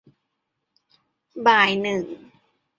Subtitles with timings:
[1.47, 2.03] บ่ายหนึ่ง